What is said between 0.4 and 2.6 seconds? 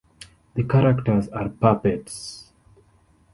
The characters are puppets.